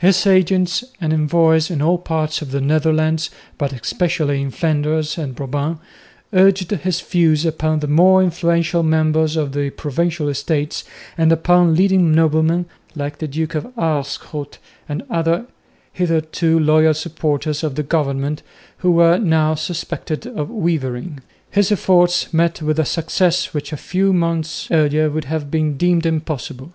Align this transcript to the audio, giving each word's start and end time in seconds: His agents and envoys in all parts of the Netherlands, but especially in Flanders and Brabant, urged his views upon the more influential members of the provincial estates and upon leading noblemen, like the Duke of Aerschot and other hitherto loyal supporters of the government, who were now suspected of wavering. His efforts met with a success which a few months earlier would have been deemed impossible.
His 0.00 0.26
agents 0.26 0.84
and 1.00 1.14
envoys 1.14 1.70
in 1.70 1.80
all 1.80 1.96
parts 1.96 2.42
of 2.42 2.50
the 2.50 2.60
Netherlands, 2.60 3.30
but 3.56 3.72
especially 3.72 4.38
in 4.42 4.50
Flanders 4.50 5.16
and 5.16 5.34
Brabant, 5.34 5.78
urged 6.34 6.70
his 6.70 7.00
views 7.00 7.46
upon 7.46 7.80
the 7.80 7.86
more 7.88 8.22
influential 8.22 8.82
members 8.82 9.34
of 9.34 9.52
the 9.52 9.70
provincial 9.70 10.28
estates 10.28 10.84
and 11.16 11.32
upon 11.32 11.74
leading 11.74 12.12
noblemen, 12.12 12.66
like 12.94 13.16
the 13.16 13.26
Duke 13.26 13.54
of 13.54 13.72
Aerschot 13.78 14.58
and 14.90 15.04
other 15.08 15.46
hitherto 15.94 16.58
loyal 16.60 16.92
supporters 16.92 17.64
of 17.64 17.74
the 17.74 17.82
government, 17.82 18.42
who 18.84 18.90
were 18.90 19.16
now 19.16 19.54
suspected 19.54 20.26
of 20.26 20.50
wavering. 20.50 21.20
His 21.50 21.72
efforts 21.72 22.30
met 22.30 22.60
with 22.60 22.78
a 22.78 22.84
success 22.84 23.54
which 23.54 23.72
a 23.72 23.78
few 23.78 24.12
months 24.12 24.68
earlier 24.70 25.08
would 25.08 25.24
have 25.24 25.50
been 25.50 25.78
deemed 25.78 26.04
impossible. 26.04 26.74